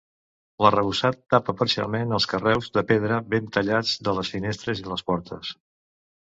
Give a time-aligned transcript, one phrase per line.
[0.65, 5.57] L'arrebossat tapa parcialment els carreus de pedra ben tallats de les finestres i les portes.